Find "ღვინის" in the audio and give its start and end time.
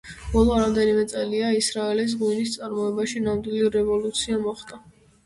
2.21-2.55